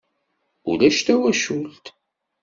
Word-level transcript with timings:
Ulac 0.69 0.97
tawacult. 1.05 1.85